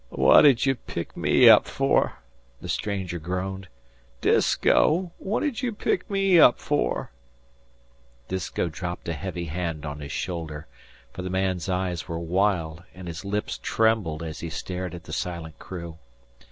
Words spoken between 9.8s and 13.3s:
on his shoulder, for the man's eyes were wild and his